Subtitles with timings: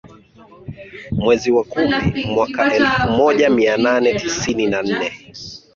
[1.21, 5.11] Mwezi wa kumi mwaka elfu moja mia nane tisini na nne